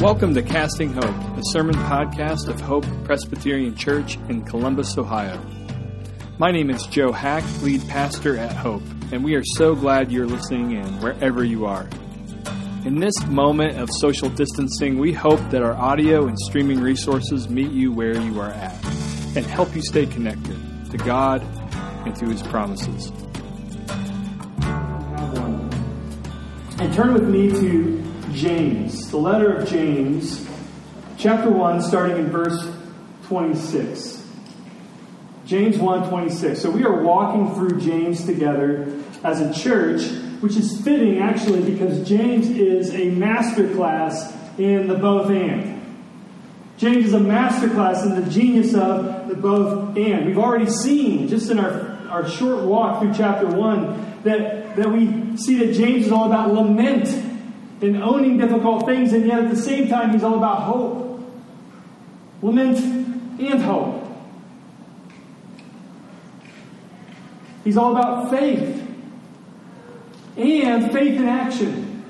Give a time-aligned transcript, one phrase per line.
[0.00, 5.40] Welcome to Casting Hope, a sermon podcast of Hope Presbyterian Church in Columbus, Ohio.
[6.36, 10.26] My name is Joe Hack, lead pastor at Hope, and we are so glad you're
[10.26, 11.88] listening in wherever you are.
[12.84, 17.72] In this moment of social distancing, we hope that our audio and streaming resources meet
[17.72, 18.74] you where you are at
[19.34, 20.58] and help you stay connected
[20.90, 21.40] to God
[22.04, 23.10] and to His promises.
[26.78, 28.05] And turn with me to
[28.36, 30.46] James, the letter of James,
[31.16, 32.70] chapter 1, starting in verse
[33.28, 34.22] 26.
[35.46, 36.60] James 1 26.
[36.60, 40.02] So we are walking through James together as a church,
[40.40, 45.72] which is fitting actually because James is a master class in the both and.
[46.76, 50.26] James is a master class in the genius of the both and.
[50.26, 55.38] We've already seen, just in our, our short walk through chapter 1, that, that we
[55.38, 57.35] see that James is all about lament
[57.80, 61.20] in owning difficult things, and yet at the same time, he's all about hope.
[62.42, 64.02] Lament and hope.
[67.64, 68.86] He's all about faith
[70.36, 72.04] and faith in action.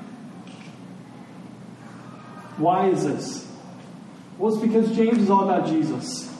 [2.57, 3.51] Why is this?
[4.37, 6.31] Well, it's because James is all about Jesus.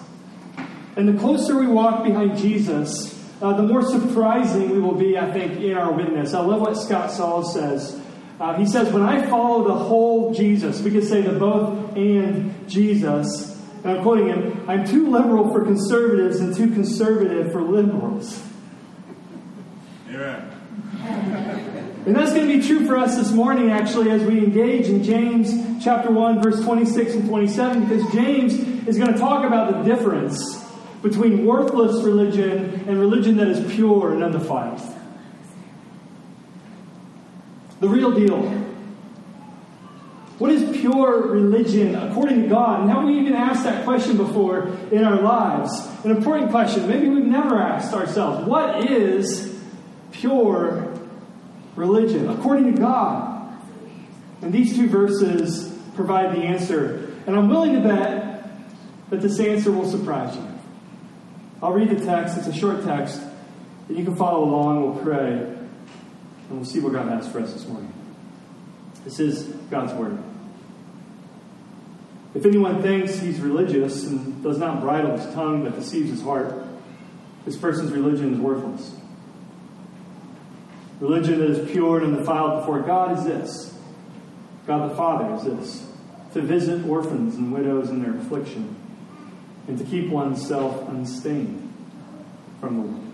[0.96, 5.32] And the closer we walk behind Jesus, uh, the more surprising we will be, I
[5.32, 6.34] think, in our witness.
[6.34, 8.02] I love what Scott Sauls says.
[8.40, 12.70] Uh, he says, When I follow the whole Jesus, we could say the both and
[12.70, 18.44] Jesus, and I'm quoting him, I'm too liberal for conservatives and too conservative for liberals.
[20.10, 20.54] Amen.
[22.06, 25.04] And that's going to be true for us this morning, actually, as we engage in
[25.04, 28.54] James chapter 1, verse 26 and 27, because James
[28.88, 30.64] is going to talk about the difference
[31.02, 34.82] between worthless religion and religion that is pure and undefiled.
[37.80, 38.42] The real deal.
[40.40, 42.82] What is pure religion according to God?
[42.82, 45.88] And have we even asked that question before in our lives?
[46.04, 46.88] An important question.
[46.88, 48.48] Maybe we've never asked ourselves.
[48.48, 49.60] What is
[50.12, 50.94] pure
[51.76, 53.52] religion according to God?
[54.44, 57.12] And these two verses provide the answer.
[57.26, 58.50] And I'm willing to bet
[59.10, 60.48] that this answer will surprise you.
[61.64, 62.38] I'll read the text.
[62.38, 63.20] It's a short text.
[63.90, 64.84] And you can follow along.
[64.84, 65.57] We'll pray.
[66.50, 67.92] And we'll see what God has for us this morning.
[69.04, 70.18] This is God's Word.
[72.36, 76.54] If anyone thinks he's religious and does not bridle his tongue but deceives his heart,
[77.46, 78.94] this person's religion is worthless.
[81.00, 83.78] Religion that is pure and undefiled before God is this
[84.66, 85.88] God the Father is this
[86.34, 88.76] to visit orphans and widows in their affliction,
[89.68, 91.74] and to keep oneself unstained
[92.60, 93.07] from the world.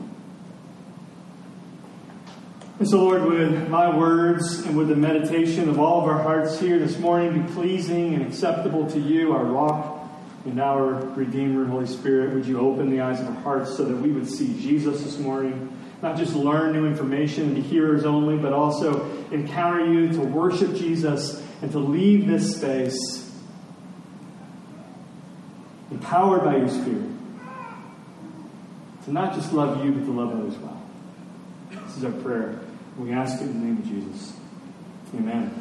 [2.83, 6.59] And so, Lord, would my words and would the meditation of all of our hearts
[6.59, 10.11] here this morning be pleasing and acceptable to you, our rock
[10.43, 12.33] and our Redeemer, Holy Spirit?
[12.33, 15.17] Would you open the eyes of our hearts so that we would see Jesus this
[15.17, 15.73] morning?
[16.01, 20.75] Not just learn new information and be hearers only, but also encounter you to worship
[20.75, 23.31] Jesus and to leave this space
[25.89, 27.09] empowered by your Spirit.
[29.05, 30.81] To not just love you, but to love others well.
[31.71, 32.59] This is our prayer.
[32.97, 34.37] We ask it in the name of Jesus.
[35.15, 35.51] Amen.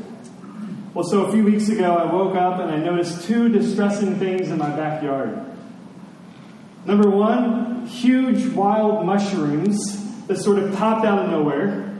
[0.94, 4.50] Well, so a few weeks ago, I woke up and I noticed two distressing things
[4.50, 5.46] in my backyard.
[6.84, 11.96] Number one, huge wild mushrooms that sort of popped out of nowhere.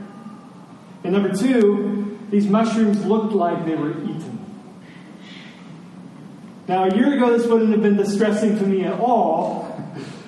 [1.03, 4.39] And number two, these mushrooms looked like they were eaten.
[6.67, 9.75] Now, a year ago, this wouldn't have been distressing to me at all,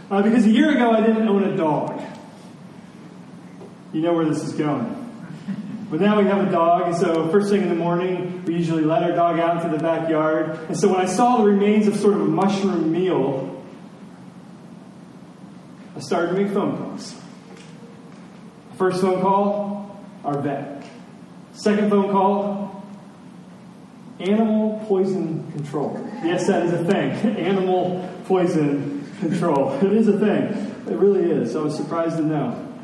[0.10, 2.02] uh, because a year ago, I didn't own a dog.
[3.96, 4.92] You know where this is going.
[5.90, 8.84] But now we have a dog, and so first thing in the morning, we usually
[8.84, 10.60] let our dog out into the backyard.
[10.68, 13.64] And so when I saw the remains of sort of a mushroom meal,
[15.96, 17.16] I started to make phone calls.
[18.78, 20.86] First phone call, our vet.
[21.54, 22.86] Second phone call,
[24.20, 26.06] animal poison control.
[26.22, 27.12] Yes, that is a thing.
[27.38, 29.72] animal poison control.
[29.76, 30.94] It is a thing.
[30.94, 31.56] It really is.
[31.56, 32.75] I was surprised to know.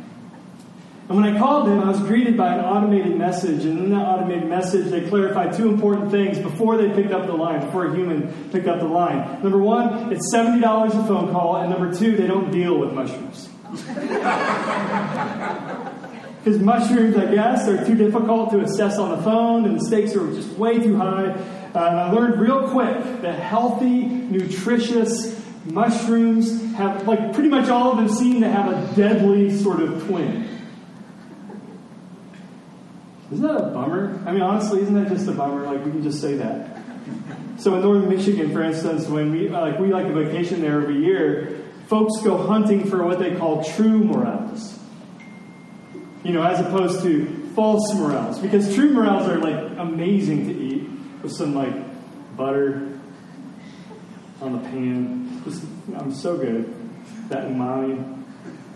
[1.11, 3.65] And when I called them, I was greeted by an automated message.
[3.65, 7.33] And in that automated message, they clarified two important things before they picked up the
[7.33, 9.43] line, before a human picked up the line.
[9.43, 11.57] Number one, it's $70 a phone call.
[11.57, 13.49] And number two, they don't deal with mushrooms.
[16.43, 20.15] Because mushrooms, I guess, are too difficult to assess on the phone, and the stakes
[20.15, 21.25] are just way too high.
[21.25, 21.35] Uh,
[21.75, 27.97] and I learned real quick that healthy, nutritious mushrooms have, like, pretty much all of
[27.97, 30.60] them seem to have a deadly sort of twin.
[33.31, 34.21] Isn't that a bummer?
[34.25, 35.65] I mean, honestly, isn't that just a bummer?
[35.65, 36.81] Like, we can just say that.
[37.57, 40.81] So in northern Michigan, for instance, when we uh, like we like to vacation there
[40.81, 44.79] every year, folks go hunting for what they call true morels.
[46.23, 50.89] You know, as opposed to false morels, because true morels are like amazing to eat
[51.21, 51.73] with some like
[52.35, 52.99] butter
[54.41, 55.43] on the pan.
[55.43, 55.63] Just,
[55.95, 56.73] I'm so good.
[57.29, 58.23] That umami,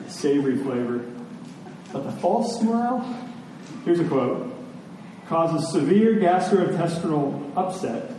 [0.08, 1.06] savory flavor.
[1.92, 3.00] But the false morel,
[3.86, 4.52] here's a quote,
[5.28, 8.12] causes severe gastrointestinal upset,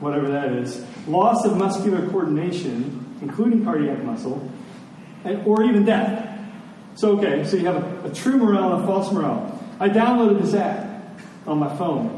[0.00, 4.50] whatever that is, loss of muscular coordination, including cardiac muscle,
[5.24, 6.30] and, or even death.
[6.96, 9.58] So, okay, so you have a, a true morel and a false morel.
[9.78, 11.02] I downloaded this app
[11.46, 12.08] on my phone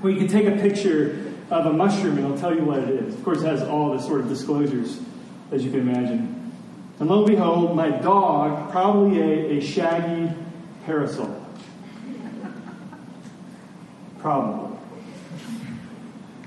[0.00, 2.90] where you can take a picture of a mushroom and it'll tell you what it
[2.90, 3.14] is.
[3.14, 5.00] Of course, it has all the sort of disclosures,
[5.50, 6.52] as you can imagine.
[7.00, 10.34] And lo and behold, my dog probably ate a shaggy
[10.84, 11.37] parasol.
[14.28, 14.76] Probably.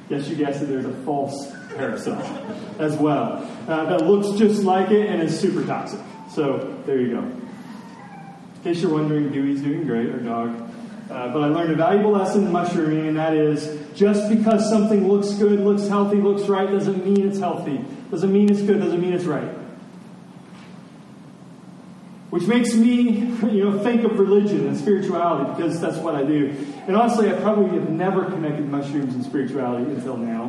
[0.08, 2.24] Yes, you guessed it, there's a false parasite
[2.78, 6.00] as well uh, that looks just like it and is super toxic.
[6.32, 7.22] So there you go.
[7.22, 10.72] In case you're wondering, Dewey's doing great, our dog.
[11.10, 15.08] Uh, but I learned a valuable lesson in mushrooming, and that is just because something
[15.08, 17.84] looks good, looks healthy, looks right, doesn't mean it's healthy.
[18.12, 19.50] Doesn't mean it's good, doesn't mean it's right.
[22.32, 26.56] Which makes me, you know, think of religion and spirituality because that's what I do.
[26.88, 30.48] And honestly, I probably have never connected mushrooms and spirituality until now,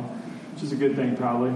[0.53, 1.53] which is a good thing, probably.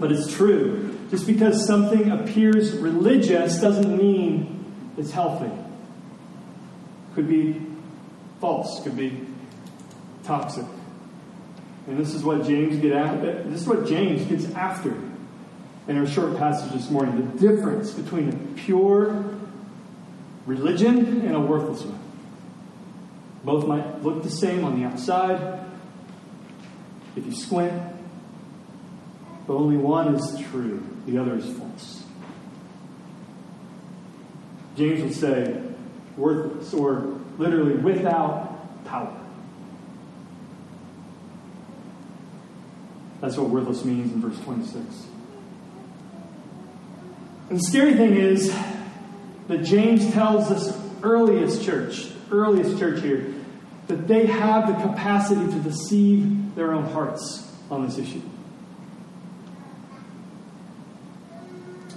[0.00, 0.98] But it's true.
[1.10, 4.64] Just because something appears religious doesn't mean
[4.98, 5.50] it's healthy.
[7.14, 7.64] Could be
[8.40, 9.24] false, could be
[10.24, 10.66] toxic.
[11.86, 14.96] And this is what James get at, this is what James gets after
[15.88, 17.36] in our short passage this morning.
[17.36, 19.24] The difference between a pure
[20.46, 21.98] religion and a worthless one.
[23.44, 25.60] Both might look the same on the outside
[27.16, 27.82] if you squint,
[29.46, 32.04] but only one is true, the other is false.
[34.76, 35.60] James would say,
[36.16, 39.18] worthless or literally without power.
[43.20, 45.06] That's what worthless means in verse 26.
[47.52, 48.50] And the scary thing is
[49.48, 53.34] that James tells this earliest church, earliest church here,
[53.88, 58.22] that they have the capacity to deceive their own hearts on this issue.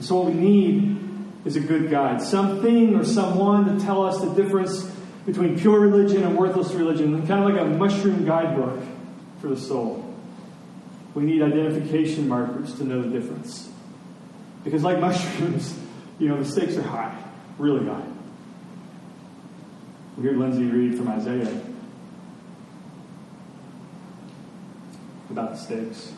[0.01, 0.97] So, what we need
[1.45, 4.83] is a good guide, something or someone to tell us the difference
[5.25, 8.83] between pure religion and worthless religion, kind of like a mushroom guidebook
[9.39, 10.13] for the soul.
[11.13, 13.69] We need identification markers to know the difference.
[14.65, 15.79] Because, like mushrooms,
[16.19, 17.17] you know, the stakes are high,
[17.57, 18.03] really high.
[20.17, 21.61] We heard Lindsay read from Isaiah
[25.29, 26.13] about the stakes.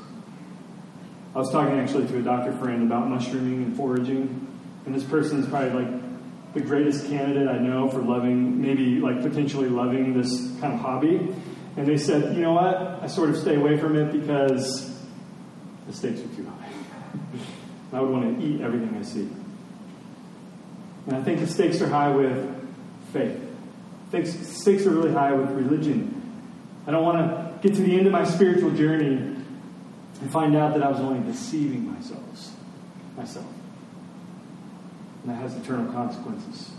[1.36, 4.48] I was talking actually to a doctor friend about mushrooming and foraging,
[4.86, 9.22] and this person is probably like the greatest candidate I know for loving, maybe like
[9.22, 11.36] potentially loving this kind of hobby.
[11.76, 12.76] And they said, you know what?
[13.04, 15.00] I sort of stay away from it because
[15.86, 16.67] the stakes are too high.
[17.94, 19.30] I would want to eat everything I see.
[21.08, 22.68] And I think the stakes are high with
[23.14, 23.42] faith.
[24.10, 26.14] Stakes are really high with religion.
[26.86, 29.36] I don't want to get to the end of my spiritual journey
[30.22, 32.24] and find out that I was only deceiving myself.
[33.16, 33.46] Myself.
[35.24, 36.72] And that has eternal consequences.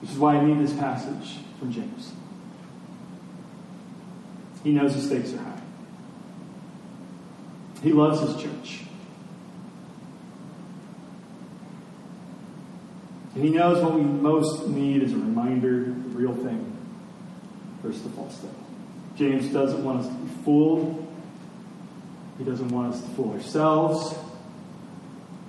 [0.00, 2.12] Which is why I need this passage from James.
[4.62, 5.60] He knows the stakes are high.
[7.82, 8.85] He loves his church.
[13.36, 16.74] And he knows what we most need is a reminder, the real thing,
[17.82, 18.54] versus the false thing.
[19.14, 21.06] James doesn't want us to be fooled.
[22.38, 24.16] He doesn't want us to fool ourselves.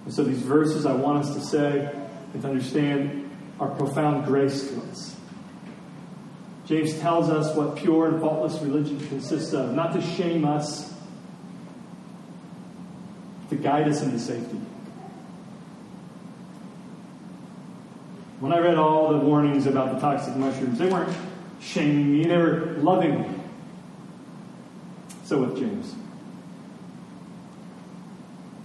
[0.03, 1.89] And so these verses I want us to say
[2.33, 5.15] and to understand are profound grace to us.
[6.65, 10.93] James tells us what pure and faultless religion consists of, not to shame us,
[13.49, 14.59] to guide us into safety.
[18.39, 21.15] When I read all the warnings about the toxic mushrooms, they weren't
[21.59, 23.29] shaming me, they were loving me.
[25.25, 25.95] So with James.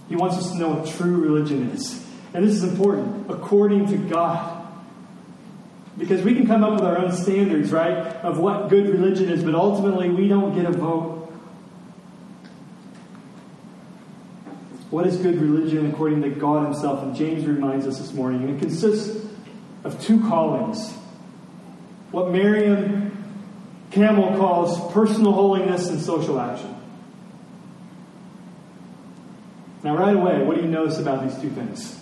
[0.09, 2.05] He wants us to know what true religion is.
[2.33, 4.67] And this is important according to God.
[5.97, 9.43] Because we can come up with our own standards, right, of what good religion is,
[9.43, 11.31] but ultimately we don't get a vote.
[14.89, 17.03] What is good religion according to God Himself?
[17.03, 18.43] And James reminds us this morning.
[18.43, 19.32] And it consists
[19.83, 20.91] of two callings.
[22.11, 23.11] What Merriam
[23.91, 26.75] Campbell calls personal holiness and social action.
[29.83, 31.99] Now, right away, what do you notice about these two things?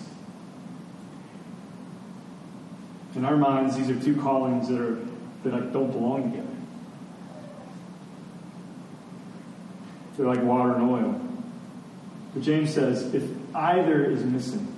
[3.14, 4.98] In our minds, these are two callings that are
[5.42, 6.48] that like don't belong together.
[10.16, 11.20] They're like water and oil.
[12.32, 13.24] But James says if
[13.54, 14.71] either is missing,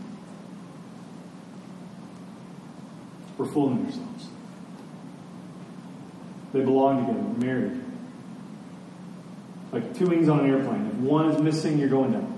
[3.37, 4.29] we're fooling ourselves.
[6.53, 7.81] They belong together, married.
[9.73, 10.87] Like two wings on an airplane.
[10.87, 12.31] If one is missing, you're going down.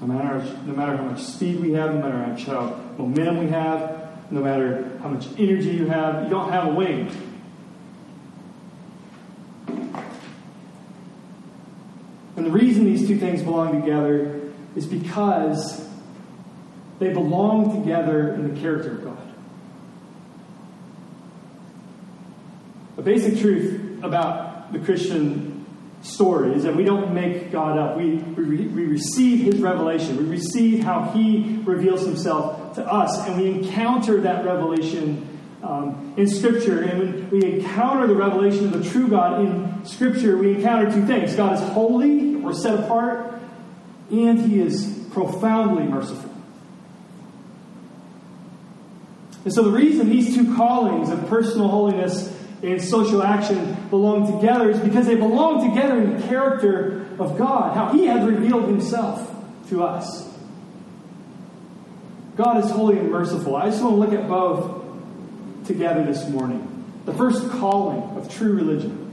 [0.00, 2.46] No matter, no matter how much speed we have, no matter how much
[2.98, 7.10] momentum we have, no matter how much energy you have, you don't have a wing.
[12.36, 14.39] And the reason these two things belong together
[14.76, 15.88] is because
[16.98, 19.34] they belong together in the character of God.
[22.98, 25.66] A basic truth about the Christian
[26.02, 27.96] story is that we don't make God up.
[27.96, 30.16] We, we, we receive His revelation.
[30.16, 35.26] We receive how He reveals Himself to us, and we encounter that revelation
[35.62, 36.82] um, in Scripture.
[36.82, 41.06] And when we encounter the revelation of the true God in Scripture, we encounter two
[41.06, 43.29] things God is holy or set apart,
[44.10, 46.30] and He is profoundly merciful.
[49.44, 54.70] And so, the reason these two callings of personal holiness and social action belong together
[54.70, 59.34] is because they belong together in the character of God, how He has revealed Himself
[59.68, 60.28] to us.
[62.36, 63.56] God is holy and merciful.
[63.56, 64.80] I just want to look at both
[65.66, 66.66] together this morning.
[67.04, 69.09] The first calling of true religion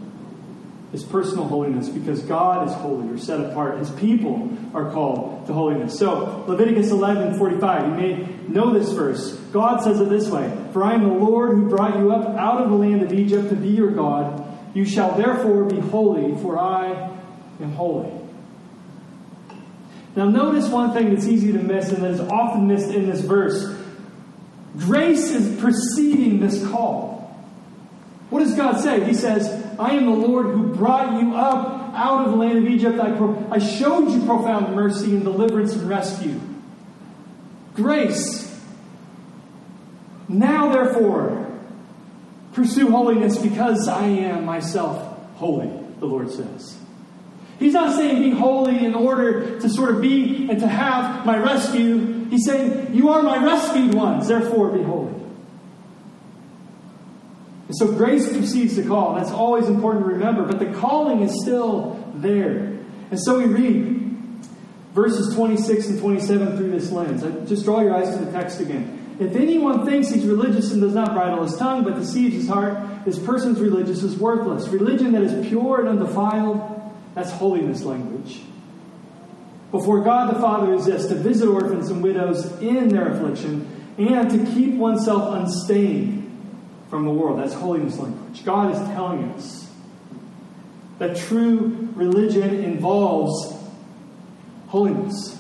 [0.97, 3.77] is personal holiness because God is holy or set apart.
[3.77, 5.97] His people are called to holiness.
[5.97, 9.35] So, Leviticus 11 45, you may know this verse.
[9.53, 12.61] God says it this way For I am the Lord who brought you up out
[12.61, 14.43] of the land of Egypt to be your God.
[14.73, 17.15] You shall therefore be holy, for I
[17.61, 18.11] am holy.
[20.15, 23.21] Now, notice one thing that's easy to miss and that is often missed in this
[23.21, 23.75] verse.
[24.79, 27.17] Grace is preceding this call.
[28.31, 29.03] What does God say?
[29.05, 32.67] He says, I am the Lord who brought you up out of the land of
[32.67, 32.99] Egypt.
[32.99, 36.39] I, pro- I showed you profound mercy and deliverance and rescue.
[37.75, 38.45] Grace.
[40.27, 41.47] Now, therefore,
[42.53, 46.77] pursue holiness because I am myself holy, the Lord says.
[47.59, 51.37] He's not saying be holy in order to sort of be and to have my
[51.37, 52.25] rescue.
[52.29, 55.16] He's saying, You are my rescued ones, therefore be holy.
[57.71, 59.15] So grace precedes the call.
[59.15, 62.77] That's always important to remember, but the calling is still there.
[63.11, 63.97] And so we read
[64.93, 67.23] verses 26 and 27 through this lens.
[67.49, 69.15] Just draw your eyes to the text again.
[69.19, 73.03] If anyone thinks he's religious and does not bridle his tongue, but deceives his heart,
[73.03, 74.67] this person's religious is worthless.
[74.69, 78.41] Religion that is pure and undefiled, that's holiness language.
[79.71, 84.29] Before God the Father is this to visit orphans and widows in their affliction and
[84.29, 86.26] to keep oneself unstained
[86.89, 87.39] from the world.
[87.39, 88.43] That's holiness language.
[88.45, 89.69] God is telling us
[90.99, 93.55] that true religion involves
[94.67, 95.39] holiness.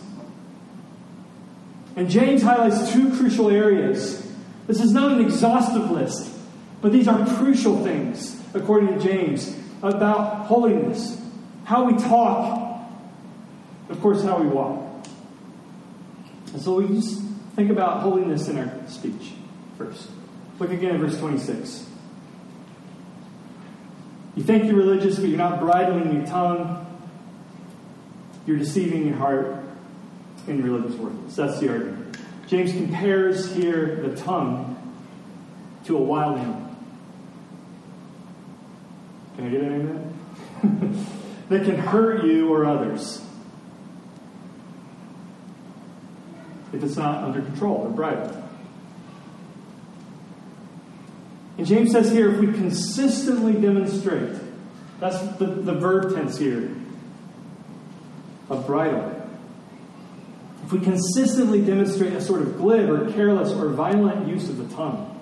[1.95, 4.23] And James highlights two crucial areas.
[4.67, 6.31] This is not an exhaustive list,
[6.81, 11.19] but these are crucial things, according to James, about holiness.
[11.63, 12.87] How we talk,
[13.89, 15.07] of course, how we walk.
[16.53, 17.21] And so we just
[17.55, 19.33] think about holiness in our speech
[19.77, 20.09] first.
[20.59, 21.85] Look again at verse 26.
[24.35, 26.85] You think you're religious, but you're not bridling your tongue.
[28.45, 29.57] You're deceiving your heart,
[30.47, 31.35] and your religious worthless.
[31.35, 32.17] That's the argument.
[32.47, 34.75] James compares here the tongue
[35.85, 36.75] to a wild animal.
[39.35, 41.49] Can I get of that?
[41.49, 43.23] that can hurt you or others
[46.73, 48.46] if it's not under control or bridled.
[51.57, 54.39] And James says here if we consistently demonstrate,
[54.99, 56.71] that's the, the verb tense here,
[58.49, 59.13] of bridle.
[60.65, 64.75] If we consistently demonstrate a sort of glib or careless or violent use of the
[64.75, 65.13] tongue,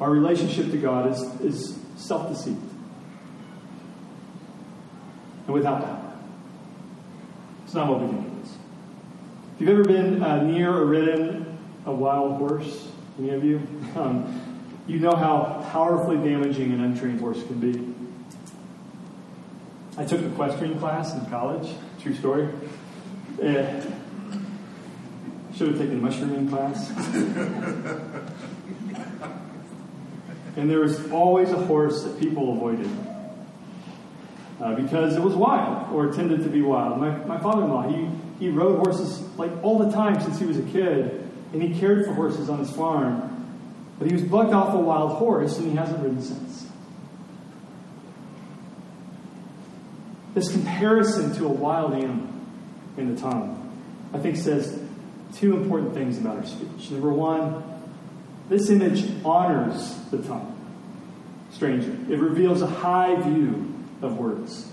[0.00, 2.70] our relationship to God is, is self deceived
[5.46, 6.12] and without power.
[7.64, 8.54] It's not what we think it is.
[9.54, 13.60] If you've ever been uh, near or ridden a wild horse, any of you?
[13.96, 17.94] Um, you know how powerfully damaging an untrained horse can be.
[19.96, 21.72] I took equestrian class in college.
[22.00, 22.48] True story.
[23.42, 23.80] Uh,
[25.54, 26.90] should have taken mushrooming class.
[30.56, 32.90] and there was always a horse that people avoided
[34.60, 36.98] uh, because it was wild or tended to be wild.
[36.98, 40.46] My, my father in law, he, he rode horses like all the time since he
[40.46, 41.19] was a kid,
[41.52, 43.26] and he cared for horses on his farm.
[43.98, 46.66] But he was bucked off a wild horse, and he hasn't ridden since.
[50.34, 52.28] This comparison to a wild animal
[52.96, 53.56] in the tongue,
[54.14, 54.80] I think, says
[55.34, 56.90] two important things about our speech.
[56.90, 57.62] Number one,
[58.48, 60.56] this image honors the tongue,
[61.50, 61.92] stranger.
[62.08, 64.70] It reveals a high view of words.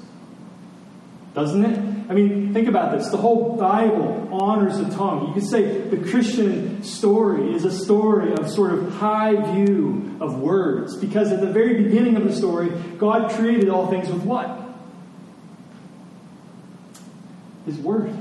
[1.38, 1.78] Doesn't it?
[2.10, 3.10] I mean, think about this.
[3.10, 5.28] The whole Bible honors the tongue.
[5.28, 10.40] You could say the Christian story is a story of sort of high view of
[10.40, 14.68] words because at the very beginning of the story, God created all things with what?
[17.68, 18.18] His word,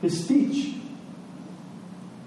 [0.00, 0.76] His speech.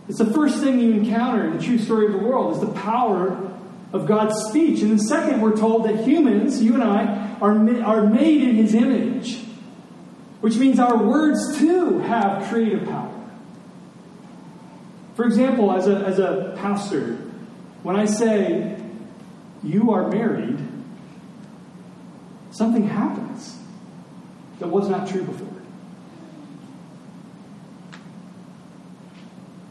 [0.09, 2.73] It's the first thing you encounter in the true story of the world is the
[2.73, 3.49] power
[3.93, 4.81] of God's speech.
[4.81, 7.53] And then second, we're told that humans, you and I, are,
[7.85, 9.45] are made in His image,
[10.41, 13.13] which means our words too have creative power.
[15.15, 17.15] For example, as a, as a pastor,
[17.84, 18.81] when I say,
[19.63, 20.58] you are married,
[22.51, 23.58] something happens
[24.60, 25.48] that was not true before.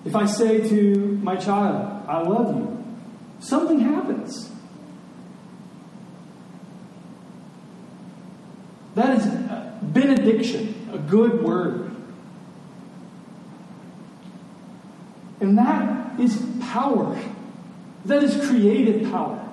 [0.04, 2.84] If I say to my child, I love you,
[3.40, 4.50] something happens.
[8.94, 9.26] That is
[9.98, 11.94] benediction, a good word.
[15.40, 17.18] And that is power.
[18.04, 19.44] That is creative power.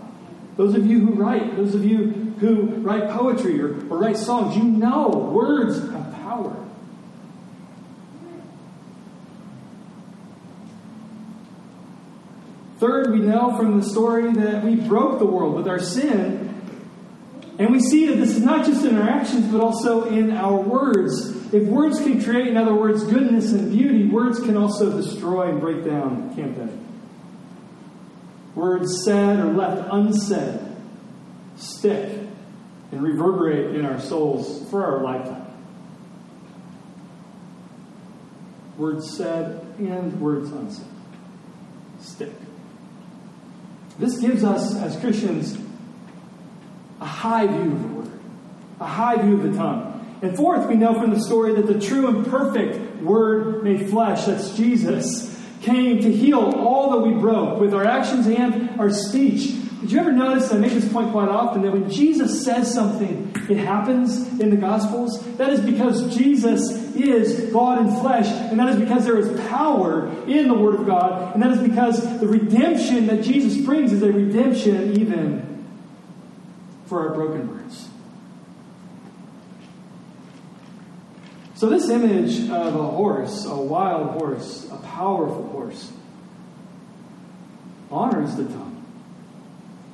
[0.58, 4.56] Those of you who write, those of you who write poetry or, or write songs,
[4.56, 6.56] you know words have power.
[12.80, 16.45] Third, we know from the story that we broke the world with our sin.
[17.58, 20.60] And we see that this is not just in our actions, but also in our
[20.60, 21.54] words.
[21.54, 25.62] If words can create, in other words, goodness and beauty, words can also destroy and
[25.62, 26.68] break down, can't they?
[28.56, 30.60] Words said or left unsaid
[31.56, 32.28] stick
[32.92, 35.46] and reverberate in our souls for our lifetime.
[38.78, 40.88] Words said and words unsaid
[42.02, 42.34] stick.
[43.98, 45.58] This gives us, as Christians,
[47.02, 48.12] a high view of the Word,
[48.80, 49.92] a high view of the tongue.
[50.22, 54.26] And fourth, we know from the story that the true and perfect Word made flesh,
[54.26, 59.54] that's Jesus, came to heal all that we broke with our actions and our speech.
[59.82, 63.36] Did you ever notice, I make this point quite often, that when Jesus says something,
[63.50, 65.24] it happens in the Gospels?
[65.38, 70.08] That is because Jesus is God in flesh, and that is because there is power
[70.28, 74.02] in the Word of God, and that is because the redemption that Jesus brings is
[74.02, 75.55] a redemption even
[76.86, 77.90] for our broken words.
[81.56, 85.92] So, this image of a horse, a wild horse, a powerful horse,
[87.90, 88.86] honors the tongue.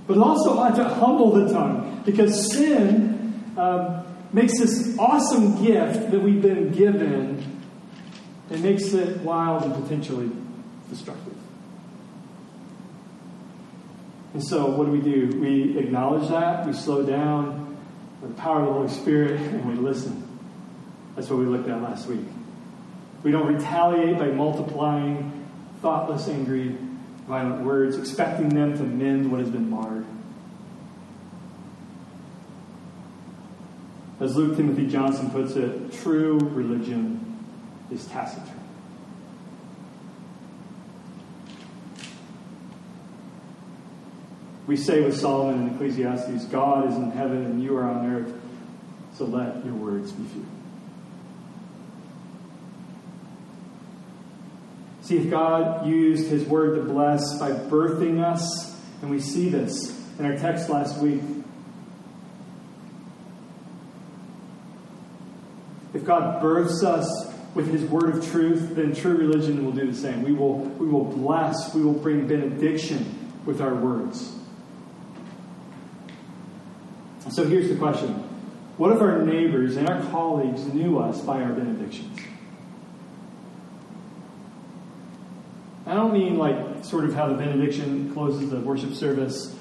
[0.08, 6.12] But it also ought to humble the tongue because sin um, makes this awesome gift
[6.12, 7.62] that we've been given
[8.50, 10.32] and makes it wild and potentially
[10.90, 11.36] destructive.
[14.34, 15.40] And so, what do we do?
[15.40, 17.78] We acknowledge that, we slow down
[18.22, 20.28] with the power of the Holy Spirit, and we listen.
[21.16, 22.26] That's what we looked at last week.
[23.24, 25.46] We don't retaliate by multiplying
[25.82, 26.76] thoughtless, angry
[27.28, 30.06] violent words, expecting them to mend what has been marred.
[34.20, 37.40] As Luke Timothy Johnson puts it, true religion
[37.90, 38.61] is taciturn.
[44.72, 48.34] We say with Solomon in Ecclesiastes, God is in heaven and you are on earth,
[49.18, 50.46] so let your words be few.
[55.02, 59.94] See if God used His word to bless by birthing us, and we see this
[60.18, 61.22] in our text last week.
[65.94, 67.10] If God births us
[67.56, 70.24] with His word of truth, then true religion will do the same.
[70.24, 74.38] We will, we will bless, we will bring benediction with our words.
[77.32, 78.10] So here's the question
[78.78, 82.20] What if our neighbors and our colleagues knew us by our benedictions?
[85.86, 89.56] I don't mean like sort of how the benediction closes the worship service.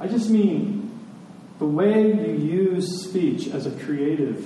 [0.00, 0.90] I just mean
[1.58, 4.44] the way you use speech as a creative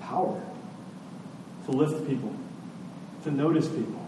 [0.00, 0.40] power
[1.66, 2.34] to lift people,
[3.24, 4.04] to notice people,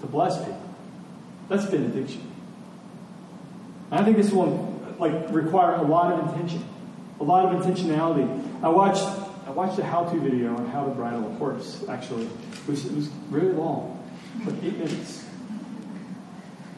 [0.00, 0.74] to bless people.
[1.48, 2.33] That's benediction.
[3.98, 6.64] I think this will like require a lot of intention,
[7.20, 8.26] a lot of intentionality.
[8.62, 9.04] I watched
[9.46, 11.84] I watched a how-to video on how to bridle a horse.
[11.88, 12.30] Actually, it
[12.66, 14.02] was, it was really long,
[14.46, 15.24] like eight minutes.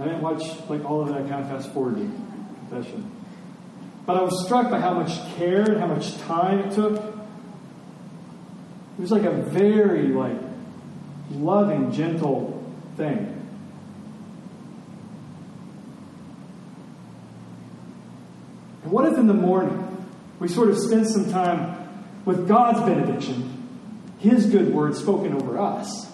[0.00, 1.18] I didn't watch like all of that.
[1.18, 2.10] I kind of fast forwarded
[2.68, 3.10] confession,
[4.04, 6.96] but I was struck by how much care and how much time it took.
[8.98, 10.38] It was like a very like
[11.30, 12.64] loving, gentle
[12.96, 13.45] thing.
[18.96, 21.86] What if in the morning we sort of spend some time
[22.24, 23.68] with God's benediction,
[24.20, 26.10] His good word spoken over us?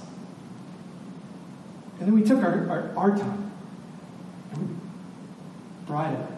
[2.01, 3.53] And then we took our, our, our time
[4.51, 4.75] and we
[5.87, 6.37] bridled it.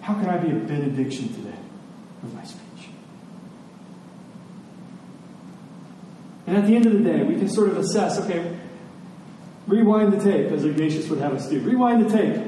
[0.00, 1.58] How can I be a benediction today
[2.24, 2.88] with my speech?
[6.48, 8.58] And at the end of the day, we can sort of assess okay,
[9.68, 11.60] rewind the tape, as Ignatius would have us do.
[11.60, 12.47] Rewind the tape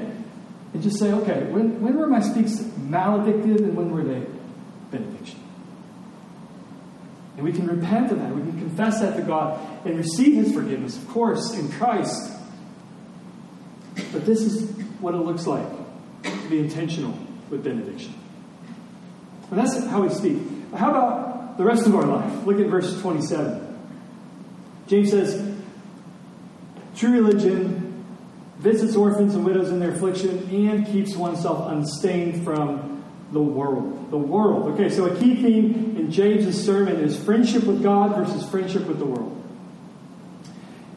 [0.73, 4.25] and just say, okay, when, when were my speaks maledictive and when were they
[4.89, 5.39] benediction?
[7.35, 8.35] And we can repent of that.
[8.35, 12.31] We can confess that to God and receive His forgiveness, of course, in Christ.
[14.11, 15.67] But this is what it looks like
[16.23, 17.17] to be intentional
[17.49, 18.13] with benediction.
[19.49, 20.37] And that's how we speak.
[20.75, 22.45] How about the rest of our life?
[22.45, 23.79] Look at verse 27.
[24.87, 25.55] James says,
[26.95, 27.80] True religion
[28.61, 34.11] visits orphans and widows in their affliction and keeps oneself unstained from the world.
[34.11, 34.73] The world.
[34.73, 38.99] Okay, so a key theme in James's sermon is friendship with God versus friendship with
[38.99, 39.37] the world.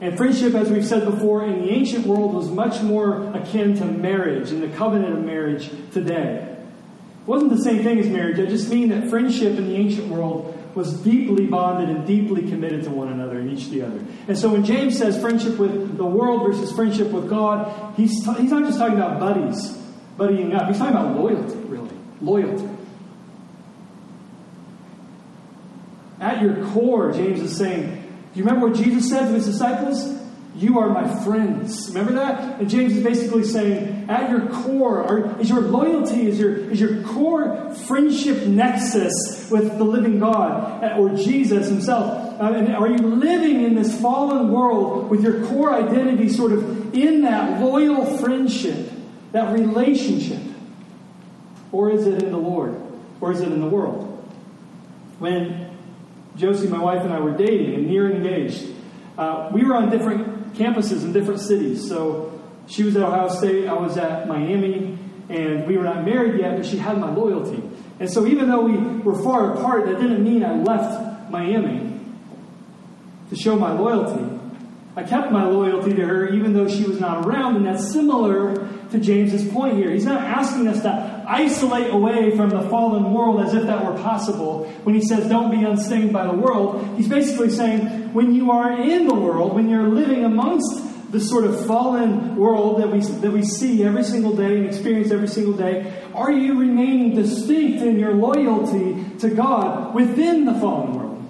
[0.03, 3.87] And friendship, as we've said before, in the ancient world was much more akin to
[3.87, 6.47] marriage and the covenant of marriage today.
[6.51, 8.39] It wasn't the same thing as marriage.
[8.39, 12.83] I just mean that friendship in the ancient world was deeply bonded and deeply committed
[12.85, 14.05] to one another and each the other.
[14.27, 18.35] And so when James says friendship with the world versus friendship with God, he's, t-
[18.35, 19.77] he's not just talking about buddies,
[20.19, 20.69] buddying up.
[20.69, 21.97] He's talking about loyalty, really.
[22.21, 22.69] Loyalty.
[26.21, 28.01] At your core, James is saying,
[28.33, 30.21] do you remember what Jesus said to his disciples?
[30.57, 31.89] You are my friends.
[31.89, 32.61] Remember that?
[32.61, 36.81] And James is basically saying, at your core, are, is your loyalty, is your, is
[36.81, 42.41] your core friendship nexus with the living God uh, or Jesus himself?
[42.41, 46.95] Uh, and are you living in this fallen world with your core identity sort of
[46.95, 48.91] in that loyal friendship,
[49.33, 50.43] that relationship?
[51.73, 52.81] Or is it in the Lord?
[53.21, 54.11] Or is it in the world?
[55.19, 55.71] When
[56.37, 58.67] Josie, my wife, and I were dating and near engaged,
[59.17, 61.89] uh, we were on different campuses in different cities.
[61.89, 62.34] So
[62.67, 64.99] she was at Ohio State, I was at Miami,
[65.29, 67.63] and we were not married yet, but she had my loyalty.
[68.01, 72.01] And so even though we were far apart, that didn't mean I left Miami
[73.31, 74.41] to show my loyalty.
[74.97, 78.69] I kept my loyalty to her even though she was not around, and that's similar
[78.91, 79.91] to James's point here.
[79.91, 83.99] He's not asking us to isolate away from the fallen world as if that were
[84.03, 84.67] possible.
[84.85, 88.73] When he says, don't be unstained by the world, he's basically saying, when you are
[88.81, 93.31] in the world, when you're living amongst this sort of fallen world that we, that
[93.31, 98.01] we see every single day and experience every single day, are you remaining distinct in
[98.01, 101.25] your loyalty to God within the fallen world?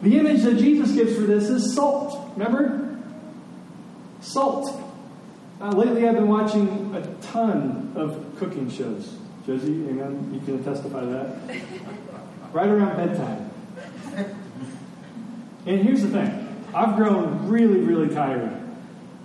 [0.00, 2.32] The image that Jesus gives for this is salt.
[2.38, 2.98] Remember?
[4.22, 4.82] Salt.
[5.60, 9.14] Uh, lately, I've been watching a ton of cooking shows.
[9.46, 10.30] Josie, amen?
[10.32, 11.62] You can testify to that.
[12.54, 13.50] right around bedtime.
[15.66, 18.60] And here's the thing I've grown really, really tired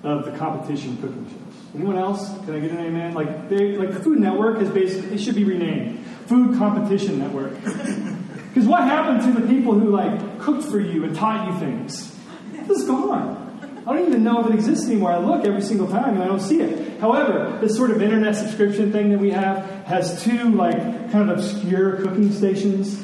[0.03, 1.75] of the competition cooking shows.
[1.75, 2.27] Anyone else?
[2.45, 3.13] Can I get an amen?
[3.13, 7.53] Like, they, like the Food Network is basically, it should be renamed Food Competition Network.
[8.55, 12.17] Because what happened to the people who like cooked for you and taught you things?
[12.53, 13.83] It's gone.
[13.85, 15.11] I don't even know if it exists anymore.
[15.11, 17.01] I look every single time and I don't see it.
[17.01, 20.77] However, this sort of internet subscription thing that we have has two like
[21.11, 22.97] kind of obscure cooking stations.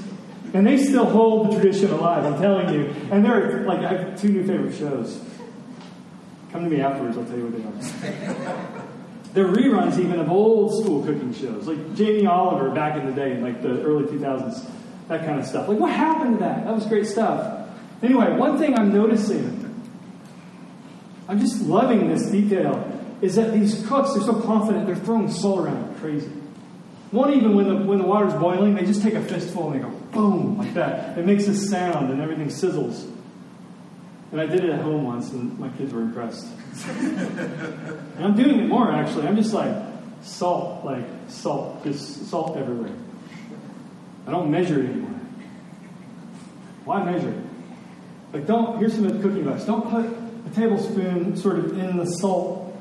[0.54, 2.94] And they still hold the tradition alive, I'm telling you.
[3.12, 5.24] And they're like I have two new favorite shows.
[6.52, 8.88] Come to me afterwards, I'll tell you what they are.
[9.34, 13.32] They're reruns even of old school cooking shows, like Jamie Oliver back in the day,
[13.32, 14.70] in like the early 2000s,
[15.08, 15.70] that kind of stuff.
[15.70, 16.66] Like, what happened to that?
[16.66, 17.70] That was great stuff.
[18.04, 19.62] Anyway, one thing I'm noticing
[21.30, 22.86] I'm just loving this detail
[23.22, 26.30] is that these cooks, they're so confident, they're throwing salt around crazy.
[27.12, 29.88] One even when the when the water's boiling, they just take a fistful and they
[29.88, 31.18] go boom like that.
[31.18, 33.10] It makes a sound and everything sizzles.
[34.32, 36.48] And I did it at home once and my kids were impressed.
[36.88, 39.28] and I'm doing it more actually.
[39.28, 39.76] I'm just like
[40.22, 42.96] salt, like salt, just salt everywhere.
[44.28, 45.20] I don't measure it anymore.
[46.86, 47.44] Why measure it?
[48.34, 49.66] Like don't here's some cooking advice.
[49.66, 52.78] Don't put a tablespoon sort of in the salt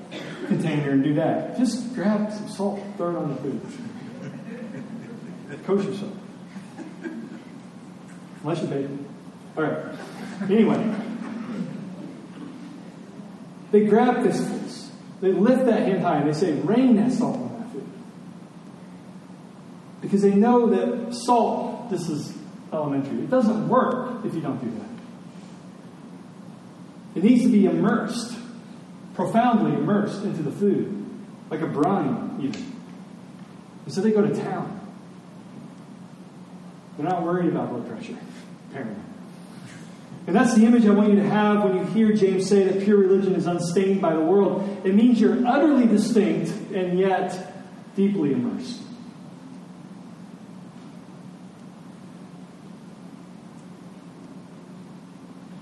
[0.46, 1.56] container and do that.
[1.58, 3.60] Just grab some salt, throw it on the food.
[5.64, 6.14] Kosher salt.
[8.42, 8.90] Unless you bake it.
[9.56, 9.94] All right.
[10.42, 10.94] Anyway,
[13.72, 14.90] they grab fistfuls.
[15.20, 17.86] They lift that hand high and they say, rain that salt on that food.
[20.00, 22.32] Because they know that salt, this is
[22.72, 24.88] elementary, it doesn't work if you don't do that.
[27.16, 28.38] It needs to be immersed,
[29.14, 31.04] profoundly immersed into the food,
[31.50, 32.72] like a brine, even.
[33.84, 34.79] And so they go to town.
[37.00, 38.18] They're not worried about blood pressure,
[38.70, 39.02] apparently.
[40.26, 42.84] And that's the image I want you to have when you hear James say that
[42.84, 44.82] pure religion is unstained by the world.
[44.84, 47.54] It means you're utterly distinct and yet
[47.96, 48.82] deeply immersed.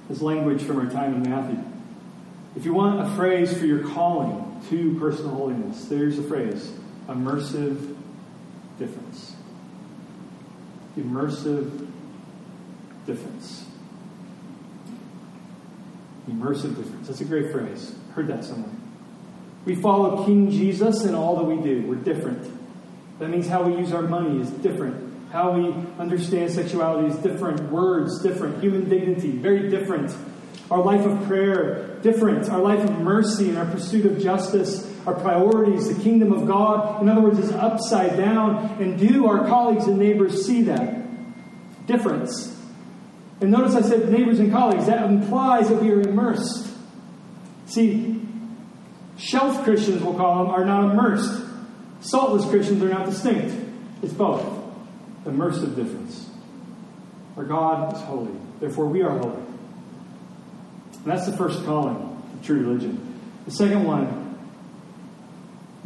[0.08, 1.62] This language from our time in Matthew.
[2.56, 6.72] If you want a phrase for your calling to personal holiness, there's a phrase
[7.06, 7.94] immersive
[8.80, 9.36] difference.
[10.98, 11.88] Immersive
[13.06, 13.64] difference.
[16.28, 17.06] Immersive difference.
[17.06, 17.94] That's a great phrase.
[18.12, 18.70] Heard that somewhere.
[19.64, 21.86] We follow King Jesus in all that we do.
[21.86, 22.50] We're different.
[23.18, 25.04] That means how we use our money is different.
[25.30, 27.70] How we understand sexuality is different.
[27.70, 28.62] Words, different.
[28.62, 30.14] Human dignity, very different.
[30.70, 32.48] Our life of prayer, different.
[32.48, 37.00] Our life of mercy and our pursuit of justice, our priorities, the kingdom of God,
[37.00, 38.76] in other words, is upside down.
[38.80, 41.86] And do our colleagues and neighbors see that?
[41.86, 42.54] Difference.
[43.40, 44.86] And notice I said neighbors and colleagues.
[44.86, 46.70] That implies that we are immersed.
[47.66, 48.20] See,
[49.16, 51.42] shelf Christians, we'll call them, are not immersed.
[52.00, 53.54] Saltless Christians are not distinct.
[54.02, 54.44] It's both.
[55.24, 56.28] Immersive difference.
[57.36, 58.32] Our God is holy.
[58.60, 59.42] Therefore, we are holy.
[60.92, 63.20] And that's the first calling of true religion.
[63.46, 64.17] The second one,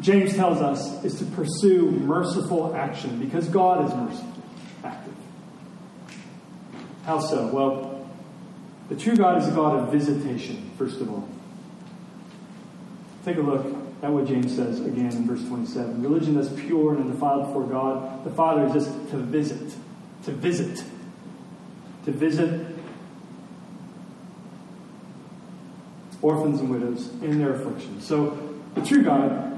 [0.03, 4.43] James tells us, is to pursue merciful action because God is merciful,
[4.83, 5.15] active.
[7.05, 7.47] How so?
[7.47, 8.11] Well,
[8.88, 11.29] the true God is a God of visitation, first of all.
[13.25, 13.65] Take a look
[14.03, 16.03] at what James says again in verse 27.
[16.03, 19.73] Religion that's pure and undefiled before God, the Father is just to visit.
[20.25, 20.85] To visit.
[22.07, 22.67] To visit
[26.21, 28.01] orphans and widows in their affliction.
[28.01, 29.52] So, the true God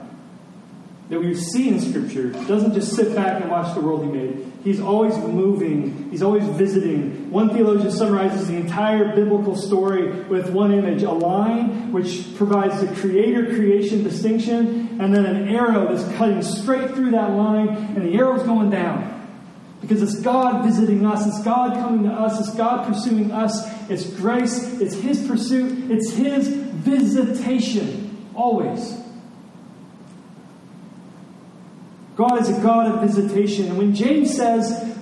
[1.10, 4.52] that we see in Scripture doesn't just sit back and watch the world He made.
[4.64, 7.30] He's always moving, He's always visiting.
[7.30, 12.86] One theologian summarizes the entire biblical story with one image a line, which provides the
[13.00, 18.14] creator creation distinction, and then an arrow that's cutting straight through that line, and the
[18.14, 19.10] arrow's going down.
[19.82, 24.08] Because it's God visiting us, it's God coming to us, it's God pursuing us, it's
[24.14, 29.03] grace, it's His pursuit, it's His visitation, always.
[32.16, 33.66] God is a God of visitation.
[33.66, 34.96] And when James says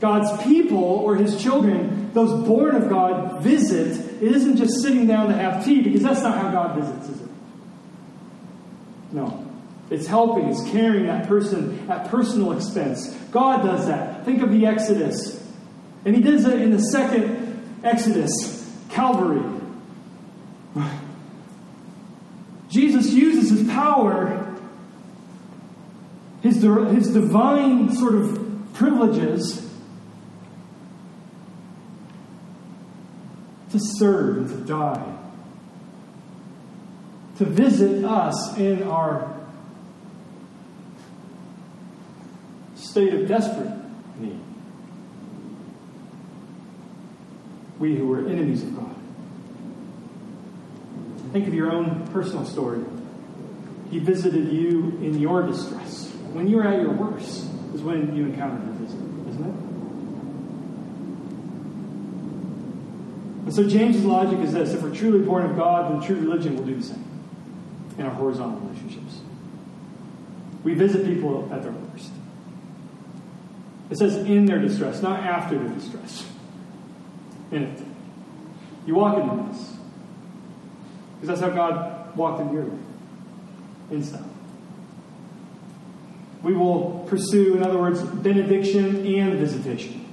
[0.00, 5.28] God's people or his children, those born of God, visit, it isn't just sitting down
[5.28, 7.28] to have tea, because that's not how God visits, is it?
[9.12, 9.46] No.
[9.90, 13.08] It's helping, it's carrying that person at personal expense.
[13.32, 14.24] God does that.
[14.24, 15.36] Think of the Exodus.
[16.04, 19.42] And he does it in the second Exodus, Calvary.
[22.68, 24.39] Jesus uses his power
[26.42, 29.70] his, his divine sort of privileges
[33.70, 35.16] to serve and to die,
[37.38, 39.36] to visit us in our
[42.74, 43.72] state of desperate
[44.18, 44.40] need.
[47.78, 48.96] We who were enemies of God.
[51.32, 52.82] Think of your own personal story.
[53.90, 56.09] He visited you in your distress.
[56.32, 59.70] When you're at your worst is when you encounter his visit, isn't it?
[63.46, 66.56] And so James's logic is this if we're truly born of God, then true religion
[66.56, 67.04] will do the same
[67.98, 69.20] in our horizontal relationships.
[70.62, 72.10] We visit people at their worst.
[73.90, 76.26] It says in their distress, not after their distress.
[77.50, 77.82] In it.
[78.86, 79.74] You walk into this.
[81.20, 82.78] Because that's how God walked in your life.
[83.90, 84.30] In style.
[86.42, 90.06] We will pursue, in other words, benediction and visitation.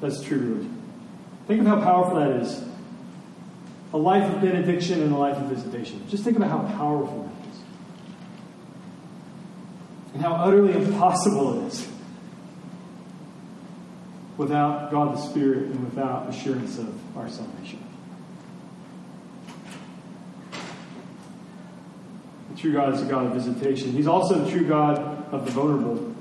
[0.00, 0.82] That's true religion.
[1.46, 2.64] Think of how powerful that is.
[3.92, 6.02] A life of benediction and a life of visitation.
[6.08, 7.60] Just think about how powerful that is.
[10.14, 11.88] And how utterly impossible it is
[14.38, 17.84] without God the Spirit and without assurance of our salvation.
[22.62, 23.90] True God is a God of visitation.
[23.90, 24.98] He's also the true God
[25.32, 26.14] of the vulnerable.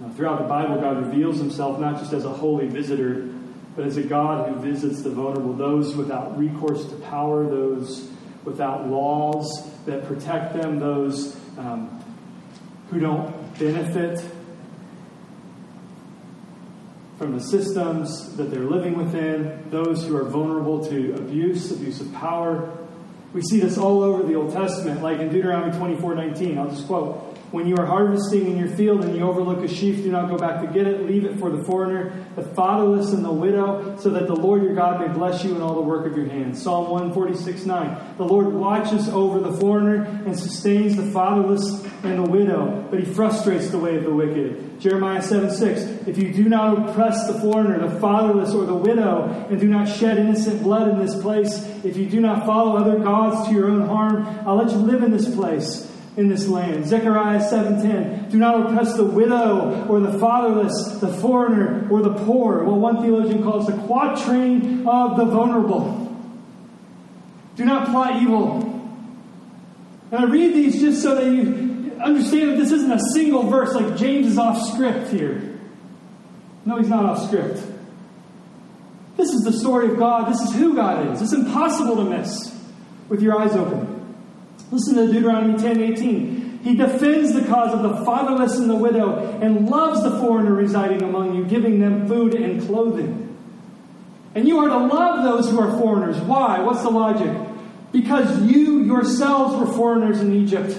[0.00, 3.28] Now, throughout the Bible, God reveals himself not just as a holy visitor,
[3.76, 8.10] but as a God who visits the vulnerable, those without recourse to power, those
[8.44, 12.02] without laws that protect them, those um,
[12.90, 14.24] who don't benefit
[17.18, 22.10] from the systems that they're living within, those who are vulnerable to abuse, abuse of
[22.14, 22.81] power.
[23.32, 26.58] We see this all over the Old Testament, like in Deuteronomy 24 19.
[26.58, 27.31] I'll just quote.
[27.52, 30.38] When you are harvesting in your field and you overlook a sheaf, do not go
[30.38, 31.06] back to get it.
[31.06, 34.74] Leave it for the foreigner, the fatherless, and the widow, so that the Lord your
[34.74, 36.62] God may bless you in all the work of your hands.
[36.62, 38.14] Psalm 146 9.
[38.16, 43.04] The Lord watches over the foreigner and sustains the fatherless and the widow, but he
[43.04, 44.80] frustrates the way of the wicked.
[44.80, 46.08] Jeremiah 7 6.
[46.08, 49.90] If you do not oppress the foreigner, the fatherless, or the widow, and do not
[49.90, 53.68] shed innocent blood in this place, if you do not follow other gods to your
[53.68, 56.86] own harm, I'll let you live in this place in this land.
[56.86, 62.64] Zechariah 7:10, do not oppress the widow or the fatherless, the foreigner or the poor.
[62.64, 65.98] What one theologian calls the quatrain of the vulnerable.
[67.56, 68.68] Do not plot evil.
[70.10, 73.74] And I read these just so that you understand that this isn't a single verse
[73.74, 75.58] like James is off script here.
[76.64, 77.62] No, he's not off script.
[79.16, 80.30] This is the story of God.
[80.30, 81.22] This is who God is.
[81.22, 82.54] It's impossible to miss
[83.08, 83.91] with your eyes open.
[84.72, 86.60] Listen to Deuteronomy 10 18.
[86.64, 91.02] He defends the cause of the fatherless and the widow and loves the foreigner residing
[91.02, 93.36] among you, giving them food and clothing.
[94.34, 96.16] And you are to love those who are foreigners.
[96.22, 96.60] Why?
[96.60, 97.36] What's the logic?
[97.92, 100.78] Because you yourselves were foreigners in Egypt.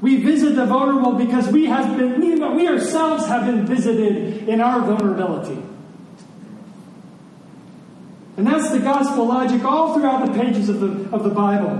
[0.00, 4.80] We visit the vulnerable because we have been we, ourselves have been visited in our
[4.80, 5.60] vulnerability.
[8.38, 11.70] And that's the gospel logic all throughout the pages of the, of the Bible.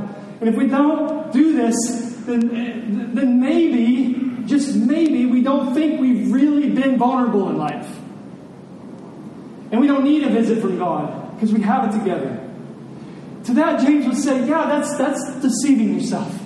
[0.40, 6.33] And if we don't do this, then, then maybe, just maybe, we don't think we've
[6.33, 7.88] really been vulnerable in life.
[9.71, 12.44] And we don't need a visit from God because we have it together.
[13.44, 16.42] To that, James would say, yeah, that's, that's deceiving yourself.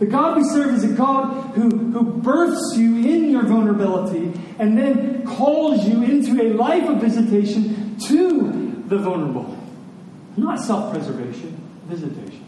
[0.00, 4.76] The God we serve is a God who, who births you in your vulnerability and
[4.76, 8.55] then calls you into a life of visitation to
[8.88, 9.56] the vulnerable.
[10.36, 12.46] Not self preservation, visitation.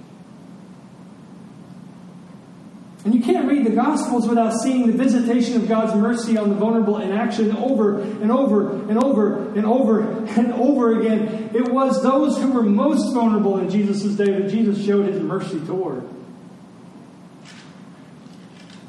[3.04, 6.56] And you can't read the Gospels without seeing the visitation of God's mercy on the
[6.56, 11.50] vulnerable in action over and over and over and over and over again.
[11.54, 15.60] It was those who were most vulnerable in Jesus' day that Jesus showed his mercy
[15.60, 16.06] toward.